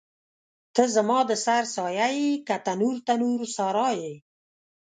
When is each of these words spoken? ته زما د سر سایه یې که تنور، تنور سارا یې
ته 0.75 0.83
زما 0.95 1.19
د 1.29 1.31
سر 1.45 1.63
سایه 1.75 2.07
یې 2.17 2.29
که 2.47 2.55
تنور، 2.65 2.95
تنور 3.07 3.41
سارا 3.55 3.89
یې 4.01 4.13